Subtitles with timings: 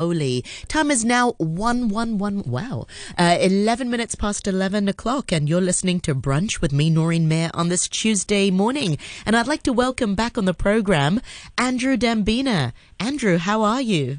[0.00, 0.42] Oli.
[0.66, 2.50] Time is now 111.
[2.50, 2.86] Wow.
[3.16, 7.50] Uh, 11 minutes past 11 o'clock, and you're listening to Brunch with me, Noreen Mayer,
[7.54, 8.98] on this Tuesday morning.
[9.26, 11.20] And I'd like to welcome back on the program
[11.58, 12.72] Andrew Dembina.
[12.98, 14.18] Andrew, how are you?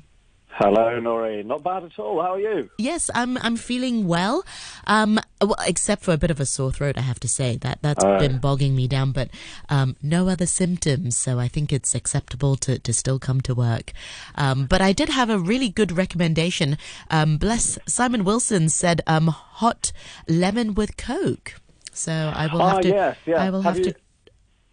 [0.54, 1.47] Hello, Noreen.
[1.47, 2.21] Not bad at all.
[2.21, 2.70] How are you?
[2.77, 3.38] Yes, I'm.
[3.38, 4.43] I'm feeling well,
[4.86, 6.98] um, well, except for a bit of a sore throat.
[6.98, 8.20] I have to say that that's Oh.
[8.20, 9.30] been bogging me down, but
[9.70, 11.18] um, no other symptoms.
[11.18, 13.91] So I think it's acceptable to, to still come to work.
[14.36, 16.77] Um, but I did have a really good recommendation.
[17.09, 19.91] Um, bless Simon Wilson said um, hot
[20.27, 21.55] lemon with Coke.
[21.94, 22.88] So I will have ah, to.
[22.88, 23.35] yes, yeah.
[23.44, 23.96] I will have, you, to.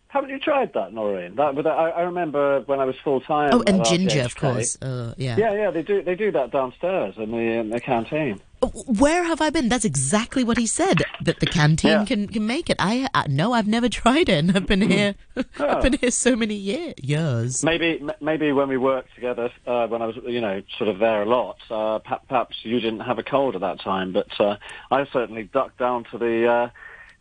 [0.08, 1.34] Haven't you tried that, Noreen?
[1.34, 3.50] That, but I, I remember when I was full time.
[3.52, 4.80] Oh, and ginger, of course.
[4.80, 5.36] Uh, yeah.
[5.36, 5.70] Yeah, yeah.
[5.70, 6.02] They do.
[6.02, 8.40] They do that downstairs in the in the canteen.
[8.60, 9.68] Where have I been?
[9.68, 11.02] That's exactly what he said.
[11.22, 12.04] That the canteen Yeah.
[12.04, 12.76] can, can make it.
[12.80, 14.38] I uh, no, I've never tried it.
[14.38, 15.14] And I've been here.
[15.58, 17.62] I've been here so many year, years.
[17.62, 20.98] Maybe m- maybe when we worked together, uh, when I was you know sort of
[20.98, 21.98] there a lot, uh,
[22.28, 24.56] perhaps you didn't have a cold at that time, but uh,
[24.90, 26.70] I certainly ducked down to the uh,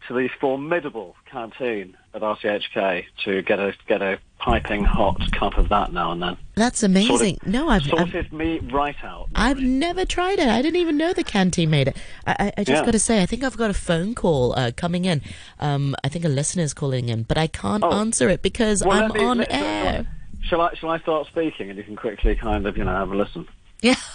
[0.08, 5.70] to the formidable canteen at RTHK to get a get a piping hot cup of
[5.70, 6.38] that now and then.
[6.56, 7.40] That's amazing.
[7.46, 9.30] no, I've, I've Sorted me right out.
[9.36, 10.48] I've never tried it.
[10.48, 11.98] I didn't even know the canteen made it.
[12.26, 12.86] I, I, just Yeah.
[12.86, 15.22] got to say, I think I've got a phone call uh, coming in.
[15.60, 17.92] Um, I think a listener is calling in, but I can't Oh.
[17.94, 20.08] answer it because Well, I'm me- on let- air.
[20.44, 23.12] Shall I shall I start speaking and you can quickly kind of you know have
[23.12, 23.48] a listen?
[23.82, 23.96] Yeah.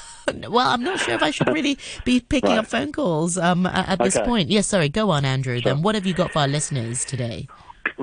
[0.48, 2.58] Well, I'm not sure if I should really be picking Right.
[2.60, 4.24] up phone calls um, at this Okay.
[4.24, 4.50] point.
[4.50, 4.88] Yes, sorry.
[4.88, 5.56] Go on, Andrew.
[5.60, 5.74] Sure.
[5.74, 7.48] Then what have you got for our listeners today?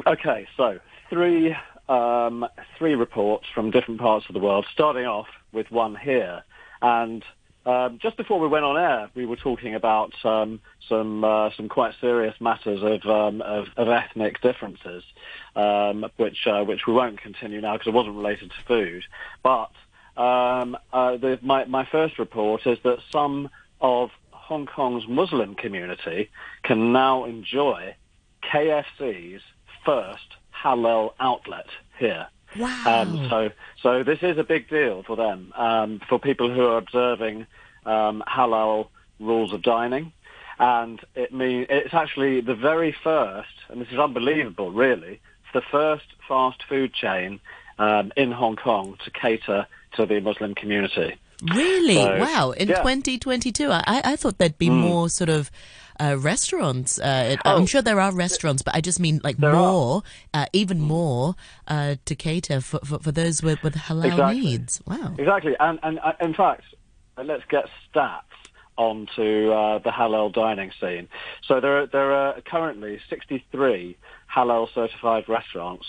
[0.07, 1.55] Okay, so three
[1.87, 2.45] um,
[2.77, 4.65] three reports from different parts of the world.
[4.71, 6.43] Starting off with one here,
[6.81, 7.23] and
[7.65, 11.67] um, just before we went on air, we were talking about um, some uh, some
[11.67, 15.03] quite serious matters of um, of, of ethnic differences,
[15.55, 19.03] um, which uh, which we won't continue now because it wasn't related to food.
[19.43, 19.71] But
[20.21, 23.49] um, uh, the, my my first report is that some
[23.81, 26.29] of Hong Kong's Muslim community
[26.63, 27.95] can now enjoy
[28.51, 29.41] KFC's
[29.89, 31.65] first halal outlet
[31.97, 32.27] here.
[32.57, 32.83] Wow.
[32.85, 33.49] Um, so,
[33.81, 37.47] so this is a big deal for them, um, for people who are observing
[37.85, 38.89] um, halal
[39.19, 40.11] rules of dining,
[40.59, 45.21] and it mean it's actually the very first, and this is unbelievable, really,
[45.53, 47.39] the first fast food chain
[47.79, 51.15] um, in Hong Kong to cater to the Muslim community.
[51.55, 51.95] Really?
[51.95, 52.51] So, wow.
[52.51, 52.81] In yeah.
[52.81, 53.01] Hmm.
[53.01, 55.49] 2022, I, I thought there'd be more sort of
[55.99, 56.99] uh, restaurants.
[56.99, 57.65] Uh, it- I'm Oh.
[57.65, 59.53] sure there are restaurants, but I just mean like There.
[59.53, 61.35] More, uh, even more
[61.67, 64.39] uh, to cater for, for, for those with, with halal Exactly.
[64.41, 64.81] needs.
[64.85, 65.13] Wow.
[65.17, 66.63] Exactly, and and uh, in fact,
[67.17, 68.21] let's get stats
[68.77, 71.07] onto uh, the halal dining scene.
[71.43, 73.97] So there are, there are currently 63
[74.33, 75.85] halal certified restaurants,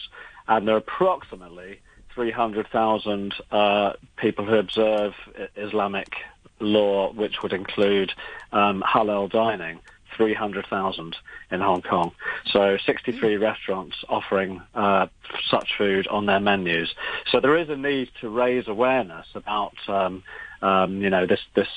[0.49, 1.81] and there are approximately
[2.15, 5.15] 300,000 uh, people who observe
[5.57, 6.15] Islamic
[6.59, 8.13] law, which would include
[8.53, 9.79] um, halal dining.
[10.21, 11.17] 300,000
[11.51, 12.13] in Hong Kong.
[12.45, 15.07] So 63 restaurants offering uh,
[15.49, 16.95] such food on their menus.
[17.31, 20.23] So there is a need to raise awareness about, um,
[20.61, 21.69] um, you know, this, this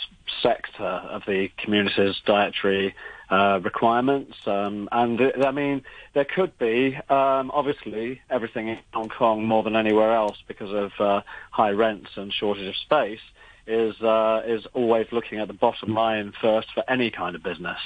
[0.42, 2.94] sector of the community's dietary
[3.30, 4.36] uh, requirements.
[4.46, 5.82] Um, and I mean,
[6.14, 10.92] there could be, um, obviously, everything in Hong Kong more than anywhere else because of
[11.00, 11.22] uh,
[11.52, 13.22] high rents and shortage of space
[13.68, 17.78] is uh, is always looking at the bottom line first for any kind of business.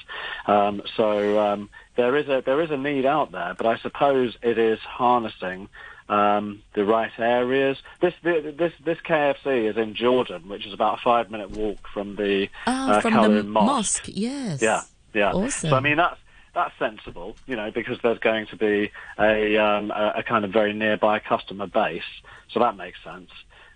[0.45, 4.37] Um, so um, there is a there is a need out there, but I suppose
[4.41, 5.69] it is harnessing
[6.09, 7.77] um, the right areas.
[8.01, 12.15] This this this KFC is in Jordan, which is about a five minute walk from
[12.15, 13.65] the Ah, uh, from the Kowloon Mosque.
[13.65, 14.03] mosque.
[14.07, 14.61] Yes.
[14.61, 14.81] Yeah,
[15.13, 15.31] yeah.
[15.33, 15.69] Awesome.
[15.69, 16.19] So I mean that's
[16.53, 20.51] that's sensible, you know, because there's going to be a um, a, a kind of
[20.51, 22.01] very nearby customer base,
[22.51, 23.29] so that makes sense,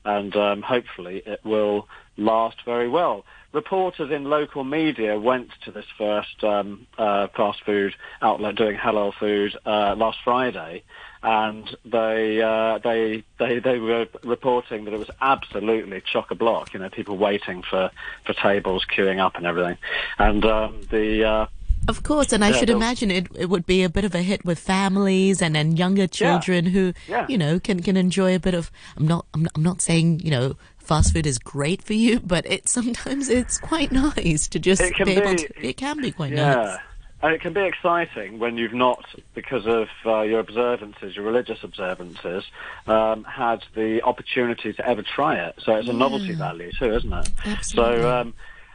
[0.06, 3.26] and um, hopefully it will last very well.
[3.54, 9.14] Reporters in local media went to this first um, uh, fast food outlet doing halal
[9.14, 10.84] food uh, last Friday,
[11.22, 16.74] and they uh, they they they were reporting that it was absolutely chock a block.
[16.74, 17.92] You know, people waiting for
[18.26, 19.78] for tables, queuing up, and everything.
[20.18, 21.46] And um, the uh,
[21.88, 24.22] Of course, and I Yeah, should imagine it, it would be a bit of a
[24.22, 27.26] hit with families and, and younger children who, Yeah.
[27.28, 28.72] you know, can, can enjoy a bit of.
[28.98, 32.20] I'm not, I'm not I'm not saying you know fast food is great for you,
[32.20, 35.68] but it sometimes it's quite nice to just It can be to.
[35.68, 36.54] It can be quite Yeah.
[36.56, 36.80] nice.
[37.24, 39.06] And it can be exciting when you've not,
[39.36, 42.44] because of uh, your observances, your religious observances,
[42.88, 45.54] um, had the opportunity to ever try it.
[45.64, 47.28] So it's a novelty value too, isn't it?
[47.46, 48.02] Absolutely.
[48.02, 48.34] So um,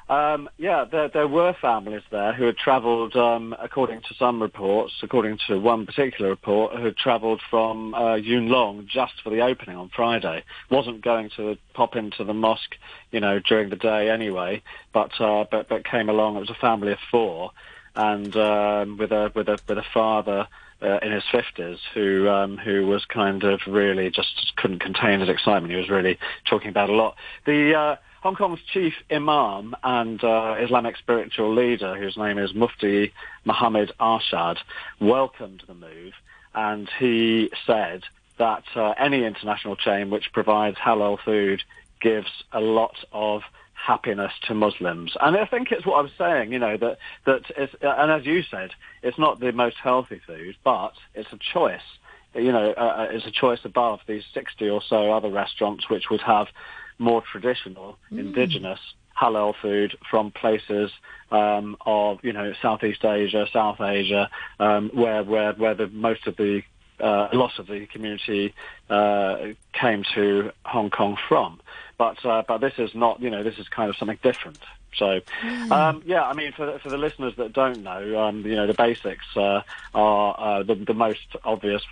[0.09, 4.93] Um, yeah, there, there were families there who had travelled, um, according to some reports,
[5.03, 9.41] according to one particular report, who had travelled from uh, Yuen Long just for the
[9.41, 10.45] opening on Friday.
[10.71, 12.77] Wasn't going to pop into the mosque,
[13.11, 14.63] you know, during the day anyway,
[14.93, 16.37] but uh, but but came along.
[16.37, 17.51] It was a family of four,
[17.97, 20.47] and um, with a with a with a father
[20.83, 25.29] uh, in his fifties who um, who was kind of really just couldn't contain his
[25.29, 25.73] excitement.
[25.73, 26.17] He was really
[26.49, 27.17] talking about a lot.
[27.45, 27.97] The uh,
[28.27, 33.13] Hong Kong's chief imam and uh, Islamic spiritual leader, whose name is Mufti
[33.45, 34.57] Muhammad Arshad,
[34.99, 36.13] welcomed the move,
[36.53, 38.03] and he said
[38.39, 41.63] that uh, any international chain which provides halal food
[42.01, 43.43] gives a lot of
[43.75, 45.17] happiness to Muslims.
[45.21, 48.27] And I think it's what I was saying, you know, that, that it's, and as
[48.27, 48.73] you said,
[49.05, 51.87] it's not the most healthy food, but it's a choice.
[52.35, 56.11] You know, uh, uh it's a choice above these 60 or so other restaurants which
[56.11, 56.49] would have
[56.99, 58.19] more traditional, mm.
[58.19, 58.81] indigenous
[59.21, 60.91] halal food from places
[61.31, 66.37] um, of you know Southeast Asia, South Asia, um, where where where the most of
[66.37, 66.63] the
[67.01, 68.55] uh, loss of the community
[68.91, 71.61] uh, came to Hong Kong from.
[71.99, 74.59] But uh, but this is not you know this is kind of something different.
[74.97, 75.71] So, mm.
[75.71, 78.73] um, yeah, I mean, for, for the listeners that don't know, um, you know, the
[78.73, 79.61] basics uh,
[79.95, 81.83] are uh, the, the most obvious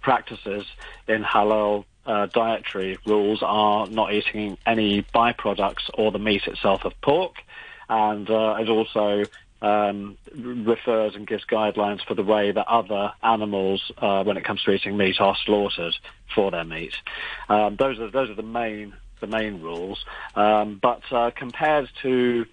[0.00, 0.64] practices
[1.06, 6.92] in halal uh, dietary rules are not eating any byproducts or the meat itself of
[7.00, 7.36] pork,
[7.88, 9.24] and uh, it also
[9.62, 14.62] um, refers and gives guidelines for the way that other animals, uh, when it comes
[14.62, 15.94] to eating meat, are slaughtered
[16.34, 16.94] for their meat.
[17.48, 20.04] Um, those are those are the main the main rules.
[20.34, 22.44] Um, but uh, compared to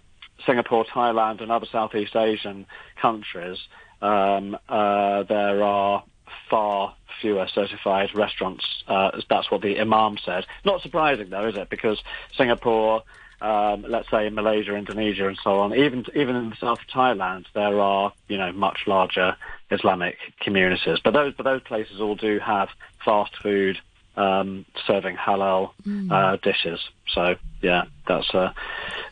[0.45, 2.65] Singapore, Thailand, and other Southeast Asian
[3.01, 3.57] countries,
[4.01, 6.03] um, uh, there are
[6.49, 8.65] far fewer certified restaurants.
[8.87, 10.45] Uh, that's what the imam said.
[10.65, 11.69] Not surprising though, is it?
[11.69, 12.01] Because
[12.35, 13.03] Singapore,
[13.41, 17.45] um, let's say Malaysia, Indonesia, and so on, even even in the south of Thailand,
[17.53, 19.35] there are you know much larger
[19.69, 20.99] Islamic communities.
[21.03, 22.69] But those but those places all do have
[23.03, 23.77] fast food
[24.15, 26.11] um, serving halal mm.
[26.11, 26.79] uh, dishes.
[27.07, 28.53] So yeah, that's a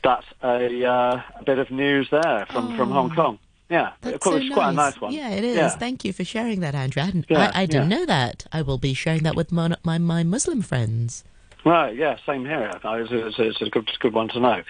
[0.03, 2.77] that's a, uh, a bit of news there from, oh.
[2.77, 3.15] from Hong oh.
[3.15, 3.39] Kong.
[3.69, 5.13] Yeah, That's so it's quite a nice one.
[5.13, 5.56] Yeah, it is.
[5.56, 5.69] Yeah.
[5.69, 7.04] Thank you for sharing that, Andrew.
[7.04, 7.98] I, yeah, I, I didn't yeah.
[7.98, 8.48] know that.
[8.51, 11.24] I will be sharing that with my, my, my Muslim friends.
[11.66, 12.71] Right, yeah, same here.
[12.83, 14.63] It's, it's, it's a, good, it's a good one to know.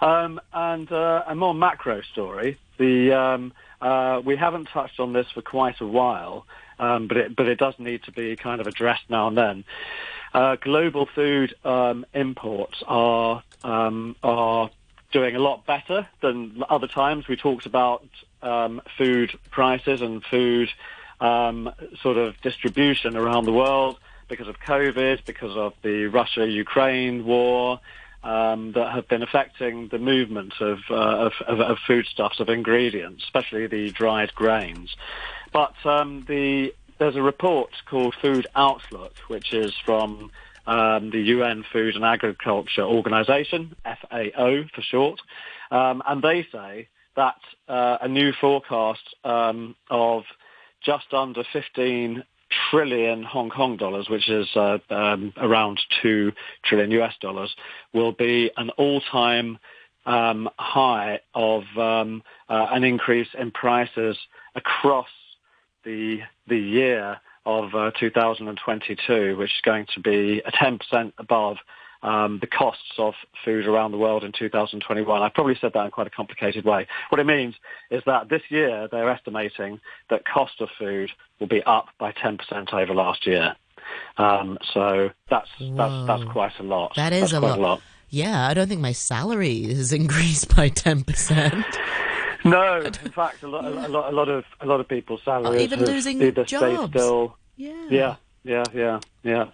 [0.00, 2.58] Um, and uh, a more macro story.
[2.78, 6.46] The um, uh, we haven't touched on this for quite a while,
[6.78, 9.64] um, but it but it does need to be kind of addressed now and then.
[10.32, 14.70] Uh, global food um, imports are um, are
[15.10, 17.26] doing a lot better than other times.
[17.26, 18.06] We talked about
[18.42, 20.68] um, food prices and food
[21.20, 23.98] um, sort of distribution around the world
[24.28, 27.80] because of COVID, because of the Russia-Ukraine war,
[28.22, 33.22] um, that have been affecting the movement of, uh, of, of, of, foodstuffs, of ingredients,
[33.24, 34.94] especially the dried grains.
[35.52, 40.30] But um, the, there's a report called Food Outlook, which is from
[40.66, 45.20] um, the UN Food and Agriculture Organization, FAO for short,
[45.70, 46.88] um, and they say
[47.18, 47.34] that
[47.68, 50.22] uh, a new forecast um, of
[50.84, 52.22] just under 15
[52.70, 56.32] trillion Hong Kong dollars, which is uh, um, around 2
[56.64, 57.54] trillion US dollars,
[57.92, 59.58] will be an all-time
[60.06, 64.16] um, high of um, uh, an increase in prices
[64.54, 65.08] across
[65.84, 71.56] the the year of uh, 2022, which is going to be a 10% above
[72.02, 73.14] um, the costs of
[73.44, 75.22] food around the world in 2021.
[75.22, 76.86] I probably said that in quite a complicated way.
[77.08, 77.54] What it means
[77.90, 82.72] is that this year they're estimating that cost of food will be up by 10%
[82.72, 83.54] over last year.
[84.18, 86.94] Um, so that's that's that's quite a lot.
[86.96, 87.58] That is a lot.
[87.58, 87.82] a lot.
[88.10, 91.64] Yeah, I don't think my salary has increased by 10%.
[92.44, 93.86] No, in fact, a lot, yeah.
[93.86, 96.90] a lot, a lot of a lot of people's salaries oh, even losing either jobs.
[96.90, 97.36] still.
[97.56, 97.86] Yeah.
[97.90, 98.16] Yeah.
[98.44, 98.64] Yeah.
[98.72, 99.00] Yeah.
[99.24, 99.46] Yeah.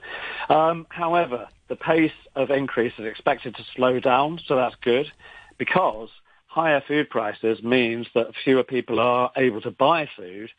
[0.50, 5.06] Um, however, the pace of increase is expected to slow down, so that's good
[5.59, 6.09] because
[6.47, 10.50] higher food prices means that fewer people are able to buy food,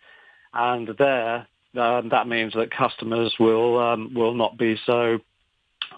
[0.54, 1.48] and there
[1.78, 5.20] um, that means that customers will um, will not be so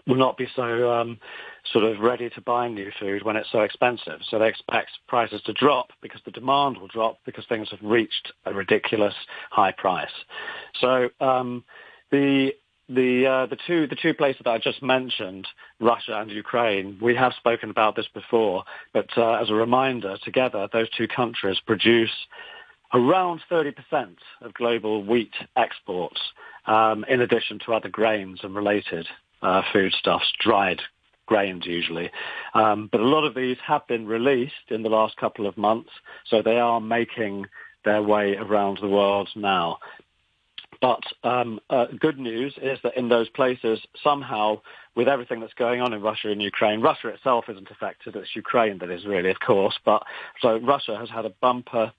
[0.06, 1.20] will not be so um,
[1.72, 4.20] sort of ready to buy new food when it's so expensive.
[4.30, 8.32] So they expect prices to drop because the demand will drop because things have reached
[8.46, 9.14] a ridiculous
[9.52, 10.12] high price.
[10.80, 11.64] So um,
[12.12, 12.52] the
[12.90, 15.48] the uh, the two the two places that I just mentioned,
[15.80, 18.64] Russia and Ukraine, we have spoken about this before,
[18.94, 22.12] but uh, as a reminder, together those two countries produce
[22.94, 23.74] around 30%
[24.42, 26.22] of global wheat exports,
[26.66, 29.06] um, in addition to other grains and related
[29.42, 30.80] uh, foodstuffs, dried
[31.26, 32.10] grains usually.
[32.54, 35.90] Um, but a lot of these have been released in the last couple of months,
[36.30, 37.46] so they are making
[37.84, 39.78] their way around the world now.
[40.82, 44.62] But um, uh, good news is that in those places, somehow,
[44.96, 48.16] with everything that's going on in Russia and Ukraine, Russia itself isn't affected.
[48.16, 49.78] It's Ukraine that is really, of course.
[49.84, 50.04] But
[50.42, 51.92] so Russia has had a bumper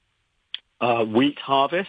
[0.81, 1.89] uh, wheat harvest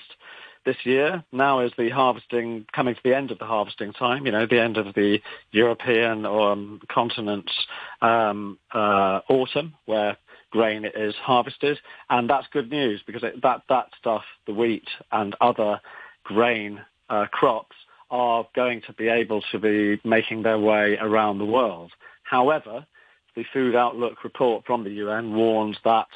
[0.65, 1.23] this year.
[1.31, 4.25] Now is the harvesting coming to the end of the harvesting time.
[4.25, 5.19] You know, the end of the
[5.51, 7.53] European um, continent's
[8.01, 10.17] um, uh, autumn, where
[10.51, 11.79] grain is harvested,
[12.09, 15.79] and that's good news because it, that that stuff, the wheat and other
[16.29, 17.75] grain uh, crops,
[18.11, 21.91] are going to be able to be making their way around the world.
[22.23, 22.85] However,
[23.35, 26.07] the Food Outlook report from the UN warns that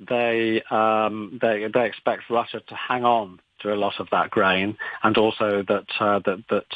[0.00, 4.76] they um, they they expect Russia to hang on to a lot of that grain,
[5.02, 6.66] and also that uh, that that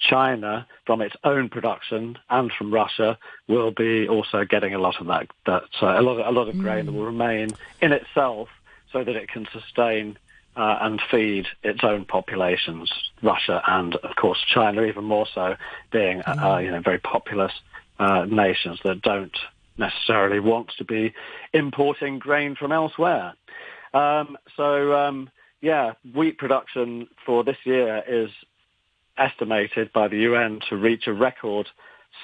[0.00, 3.18] China, from its own production and from Russia,
[3.48, 6.48] will be also getting a lot of that that uh, a lot of, a lot
[6.48, 7.16] of grain that will mm.
[7.18, 7.48] remain
[7.80, 8.48] in itself,
[8.92, 10.18] so that it can sustain
[10.58, 12.92] uh, and feed its own populations.
[13.22, 15.54] Russia and of course China, even more so,
[15.92, 16.64] being uh, mm.
[16.64, 17.52] you know very populous
[17.98, 19.36] uh, nations that don't
[19.78, 21.14] necessarily want to be
[21.52, 23.34] importing grain from elsewhere.
[23.94, 28.30] Um, so um, yeah, wheat production for this year is
[29.16, 31.68] estimated by the UN to reach a record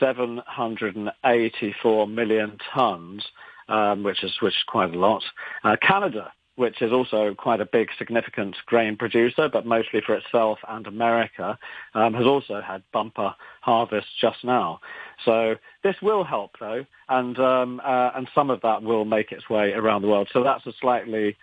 [0.00, 3.24] 784 million tons,
[3.68, 5.22] um, which is which is quite a lot.
[5.62, 10.58] Uh, Canada, which is also quite a big, significant grain producer, but mostly for itself
[10.68, 11.58] and America,
[11.94, 14.80] um, has also had bumper harvests just now.
[15.24, 19.48] So this will help, though, and um, uh, and some of that will make its
[19.50, 20.28] way around the world.
[20.32, 21.36] So that's a slightly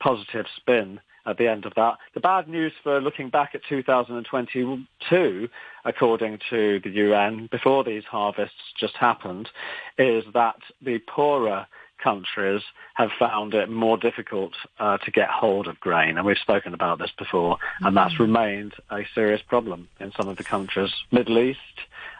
[0.00, 1.98] positive spin at the end of that.
[2.14, 5.48] The bad news for looking back at 2022,
[5.84, 9.48] according to the UN, before these harvests just happened,
[9.98, 11.66] is that the poorer
[12.02, 12.62] countries
[12.94, 16.16] have found it more difficult uh, to get hold of grain.
[16.16, 18.24] And we've spoken about this before, and that's mm-hmm.
[18.24, 20.92] remained a serious problem in some of the countries.
[21.10, 21.58] Middle East,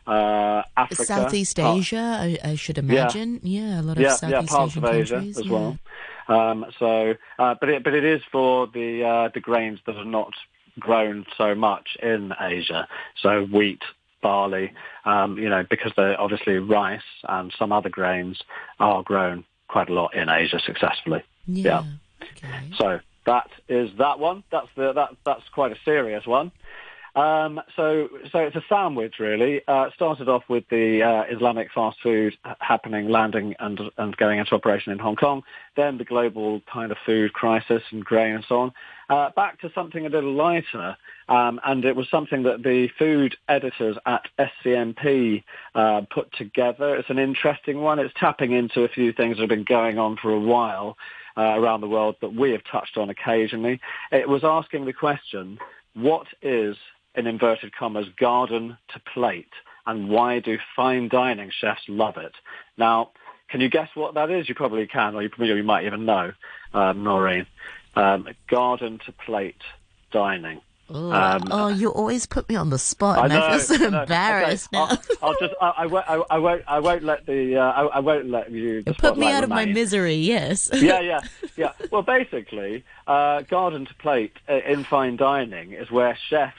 [0.07, 1.05] uh, Africa.
[1.05, 3.41] Southeast Asia, I, I, should imagine.
[3.43, 3.61] Yeah.
[3.61, 5.39] yeah, a lot of yeah, Southeast yeah, parts Asian of Asia countries.
[5.39, 5.53] as yeah.
[5.53, 5.79] well.
[6.29, 10.05] Um, so, uh, but it but it is for the uh, the grains that are
[10.05, 10.33] not
[10.79, 12.87] grown so much in Asia.
[13.21, 13.83] So wheat,
[14.23, 14.73] barley,
[15.05, 18.41] um, you know, because they're obviously rice and some other grains
[18.79, 21.23] are grown quite a lot in Asia successfully.
[21.47, 21.85] Yeah.
[22.21, 22.29] yeah.
[22.37, 22.71] Okay.
[22.77, 24.43] So that is that one.
[24.51, 26.51] That's the that that's quite a serious one.
[27.19, 29.61] Um, so, so it's a sandwich really.
[29.67, 34.55] Uh, started off with the uh, Islamic fast food happening, landing and, and going into
[34.55, 35.43] operation in Hong Kong.
[35.77, 38.73] Then the global kind of food crisis and grain and so on.
[39.11, 40.97] Uh, back to something a little lighter,
[41.29, 45.43] um, and it was something that the food editors at SCMP
[45.75, 46.95] uh, put together.
[46.95, 47.99] It's an interesting one.
[47.99, 50.97] It's tapping into a few things that have been going on for a while
[51.37, 53.81] uh, around the world that we have touched on occasionally.
[54.13, 55.59] It was asking the question,
[55.95, 56.77] what is
[57.19, 59.53] in inverted commas, garden to plate?
[59.87, 62.35] And why do fine dining chefs love it?
[62.77, 63.11] Now,
[63.49, 64.49] can you guess what that is?
[64.49, 66.33] You probably can, or you, you might even know,
[66.75, 67.47] um, Noreen.
[67.97, 69.63] Um, garden to plate
[70.13, 70.61] dining.
[70.91, 73.87] Um, oh, you always put me on the spot, and I, know, I feel so
[73.87, 74.79] embarrassed okay.
[74.79, 74.99] now.
[75.21, 77.83] I'll, I'll, just, I, I, won't, I, I, won't, I won't let the, uh, I,
[77.87, 78.83] I, won't let you.
[78.85, 79.45] Put me out remain.
[79.45, 80.15] of my misery.
[80.15, 80.71] Yes.
[80.75, 81.21] yeah, yeah,
[81.57, 81.73] yeah.
[81.93, 86.57] Well, basically, uh, garden to plate uh, in fine dining is where chefs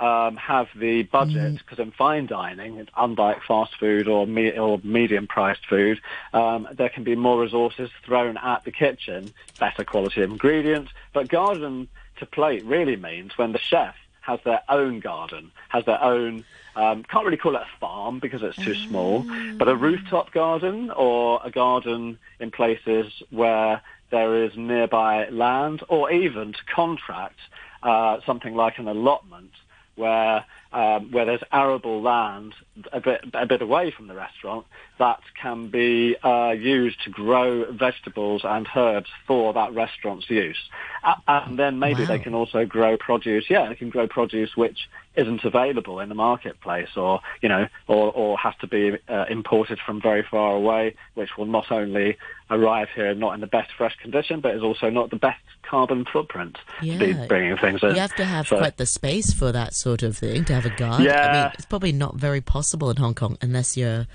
[0.00, 1.84] um, have the budget because mm.
[1.84, 6.00] in fine dining, unlike fast food or, me- or medium-priced food,
[6.32, 10.92] um, there can be more resources thrown at the kitchen, better quality ingredients.
[11.12, 16.02] But garden to plate really means when the chef has their own garden, has their
[16.02, 16.44] own,
[16.76, 19.20] um, can't really call it a farm because it's too small,
[19.56, 19.74] but a ah.
[19.74, 26.64] rooftop garden or a garden in places where there is nearby land or even to
[26.74, 27.38] contract
[27.82, 29.50] uh, something like an allotment
[29.96, 30.44] where
[30.74, 32.52] um, where there's arable land
[32.92, 34.66] a bit a bit away from the restaurant
[34.98, 40.58] that can be uh, used to grow vegetables and herbs for that restaurant's use,
[41.04, 42.08] uh, and then maybe wow.
[42.08, 43.44] they can also grow produce.
[43.48, 48.10] Yeah, they can grow produce which isn't available in the marketplace, or you know, or
[48.12, 52.18] or has to be uh, imported from very far away, which will not only
[52.50, 56.04] arrive here not in the best fresh condition, but is also not the best carbon
[56.12, 56.98] footprint yeah.
[56.98, 57.90] to be bringing things in.
[57.90, 60.63] You have to have so, quite the space for that sort of thing to have
[60.64, 61.04] a garden.
[61.04, 61.28] Yeah.
[61.28, 64.06] I mean, it's probably not very possible in Hong Kong unless you're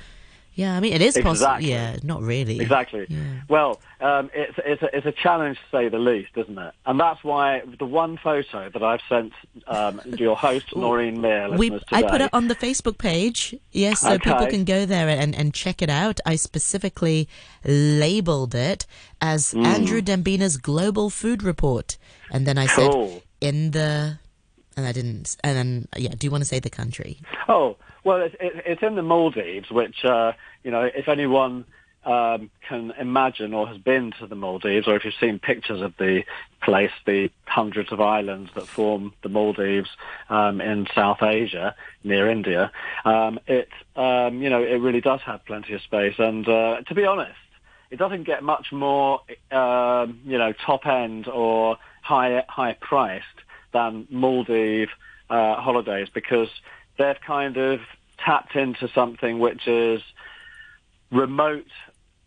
[0.56, 1.62] Yeah, I mean, it is possible.
[1.62, 2.60] Yeah, not really.
[2.60, 3.06] Exactly.
[3.08, 3.18] Yeah.
[3.48, 6.74] Well, um, it's it's a, it's a challenge to say the least, isn't it?
[6.86, 9.32] And that's why the one photo that I've sent
[9.68, 14.01] um, your host Noreen Mir We, listeners I put it on the Facebook page, yes,
[14.01, 16.20] so people can go there and, and check it out.
[16.25, 17.29] I specifically
[17.65, 18.86] labeled it
[19.22, 19.65] as Hmm.
[19.65, 21.98] Andrew Dembina's Global Food Report.
[22.32, 24.20] And then I said, in the,
[24.79, 27.19] and I didn't, and then, yeah, do you want to say the country?
[27.48, 30.31] Oh well, it's, it, it's in the Maldives, which uh,
[30.63, 31.65] you know, if anyone
[32.05, 35.93] um, can imagine or has been to the Maldives, or if you've seen pictures of
[35.98, 36.24] the
[36.62, 39.89] place, the hundreds of islands that form the Maldives
[40.29, 42.71] um, in South Asia near India,
[43.03, 46.15] um, it um, you know it really does have plenty of space.
[46.17, 47.36] And uh, to be honest,
[47.91, 49.21] it doesn't get much more
[49.51, 53.25] um, you know top end or high high priced
[53.73, 54.89] than Maldive
[55.29, 56.49] uh, holidays because
[56.97, 57.79] they've kind of
[58.23, 60.01] tapped into something which is
[61.11, 61.67] remote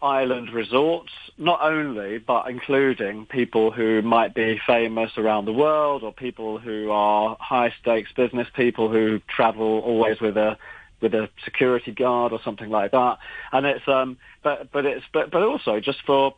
[0.02, 6.12] island resorts, not only, but including people who might be famous around the world or
[6.12, 10.58] people who are high stakes business people who travel always with a
[11.00, 13.18] with a security guard or something like that.
[13.52, 16.34] And it's um but but it's but but also just for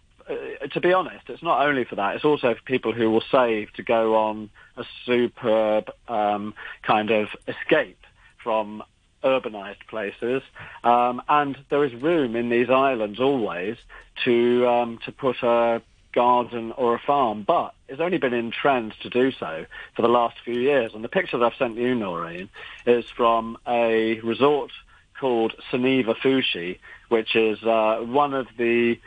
[0.72, 2.16] to be honest, it's not only for that.
[2.16, 7.28] It's also for people who will save to go on a superb um, kind of
[7.46, 7.98] escape
[8.42, 8.82] from
[9.22, 10.42] urbanized places,
[10.82, 13.76] um, and there is room in these islands always
[14.24, 15.80] to um, to put a
[16.14, 19.66] garden or a farm, but it's only been in trend to do so
[19.96, 20.92] for the last few years.
[20.94, 22.48] And the picture that I've sent you, Noreen,
[22.86, 24.70] is from a resort
[25.18, 26.78] called Soneva Fushi,
[27.08, 28.98] which is uh, one of the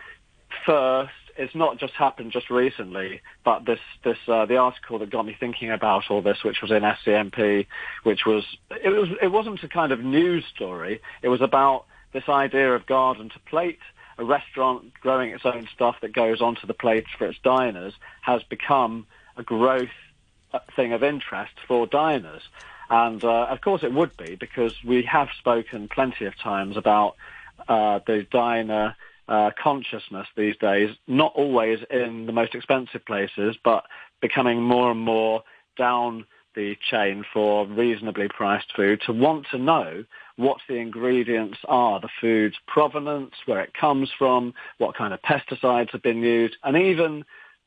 [0.65, 1.11] first.
[1.37, 5.35] It's not just happened just recently, but this this uh, the article that got me
[5.39, 7.67] thinking about all this, which was in SCMP,
[8.03, 11.01] which was it was it wasn't a kind of news story.
[11.21, 13.79] It was about this idea of garden to plate.
[14.19, 18.41] A restaurant growing its own stuff that goes onto the plates for its diners has
[18.43, 19.89] become a growth
[20.53, 22.41] uh, thing of interest for diners.
[22.89, 27.15] And uh, of course it would be because we have spoken plenty of times about
[27.67, 28.95] uh, the diner
[29.27, 33.83] uh, consciousness these days, not always in the most expensive places, but
[34.21, 35.43] becoming more and more
[35.77, 40.03] down the chain for reasonably priced food to want to know
[40.37, 45.91] what the ingredients are, the food's provenance, where it comes from, what kind of pesticides
[45.91, 47.23] have been used, and even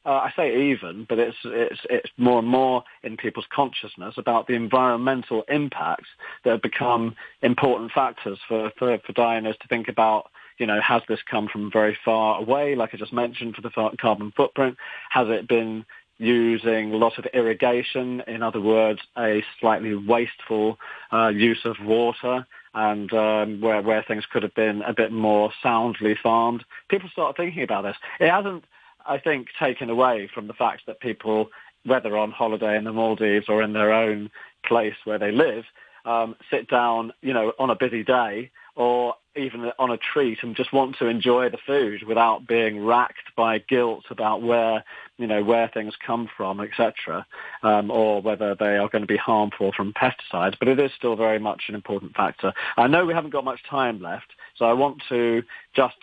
[0.07, 4.47] uh, I say even, but it's it's it's more and more in people's consciousness about
[4.47, 6.09] the environmental impacts
[6.43, 10.31] that have become important factors for, for, for diners to think about.
[10.61, 13.71] You know, has this come from very far away, like I just mentioned, for the
[13.99, 14.77] carbon footprint?
[15.09, 15.87] Has it been
[16.19, 18.23] using a lot of irrigation?
[18.29, 20.79] In other words, a slightly wasteful
[21.13, 25.51] uh, use of water and um, where where things could have been a bit more
[25.63, 26.63] soundly farmed.
[26.91, 27.97] People start thinking about this.
[28.21, 28.65] It hasn't,
[29.07, 31.49] I think, taken away from the fact that people,
[31.87, 34.31] whether on holiday in the Maldives or in their own
[34.65, 35.65] place where they live,
[36.05, 40.57] um, sit down, you know, on a busy day or even on a treat and
[40.57, 44.85] just want to enjoy the food without being racked by guilt about where,
[45.19, 47.25] you know, where things come from, etc.,
[47.63, 50.57] um, or whether they are going to be harmful from pesticides.
[50.59, 52.53] But it is still very much an important factor.
[52.77, 55.43] I know we haven't got much time left, so I want to
[55.75, 55.95] just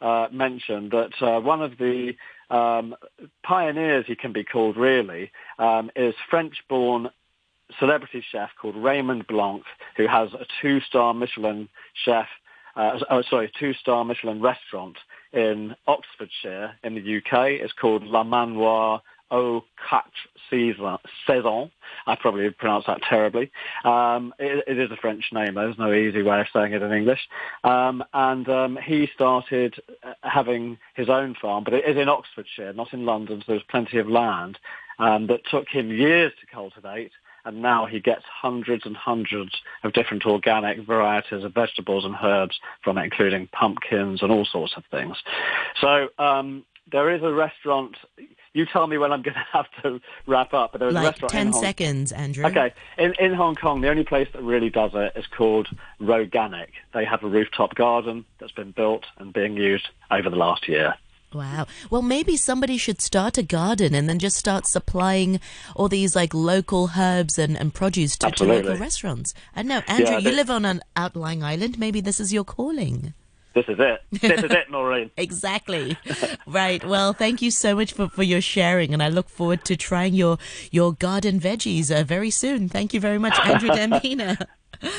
[0.00, 2.14] uh, mention that uh, one of the
[2.50, 2.94] um,
[3.42, 7.10] pioneers, he can be called really, um, is French-born
[7.78, 9.62] celebrity chef called Raymond Blanc,
[9.96, 11.68] who has a two-star Michelin
[12.04, 12.26] chef,
[12.76, 14.96] uh, oh, sorry, two-star Michelin restaurant
[15.32, 17.50] in Oxfordshire in the UK.
[17.62, 20.10] It's called La Manoir au Quatre
[20.50, 21.70] Saisons.
[22.06, 23.50] I probably pronounced that terribly.
[23.84, 25.54] Um, it, it is a French name.
[25.54, 27.20] There's no easy way of saying it in English.
[27.64, 29.74] Um, and um, he started
[30.04, 33.62] uh, having his own farm, but it is in Oxfordshire, not in London, so there's
[33.68, 34.58] plenty of land
[34.98, 37.12] um, that took him years to cultivate
[37.46, 39.52] and now he gets hundreds and hundreds
[39.84, 44.74] of different organic varieties of vegetables and herbs from it, including pumpkins and all sorts
[44.76, 45.16] of things.
[45.80, 47.96] So um, there is a restaurant.
[48.52, 50.72] You tell me when I'm going to have to wrap up.
[50.72, 52.46] But there is a Like restaurant 10 in Hong seconds, Andrew.
[52.46, 55.68] Okay, in in Hong Kong, the only place that really does it is called
[56.00, 56.70] Roganic.
[56.92, 60.94] They have a rooftop garden that's been built and being used over the last year.
[61.36, 61.66] Wow.
[61.90, 65.40] Well, maybe somebody should start a garden and then just start supplying
[65.74, 69.34] all these like local herbs and, and produce to, to local restaurants.
[69.54, 71.78] I know, Andrew, Yeah, you live on an outlying island.
[71.78, 73.12] Maybe this is your calling.
[73.54, 74.02] This is it.
[74.20, 75.10] This is it, Noreen.
[75.16, 75.96] Exactly.
[76.46, 76.84] right.
[76.84, 80.12] Well, thank you so much for, for your sharing, and I look forward to trying
[80.12, 80.36] your
[80.70, 82.68] your garden veggies uh, very soon.
[82.68, 84.46] Thank you very much, Andrew Dembina.